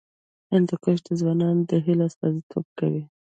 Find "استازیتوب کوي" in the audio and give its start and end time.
2.09-3.03